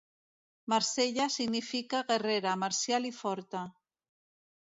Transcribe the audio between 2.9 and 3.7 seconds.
i forta.